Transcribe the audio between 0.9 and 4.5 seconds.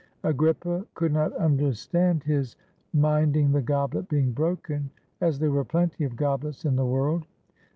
could not understand his minding the goblet being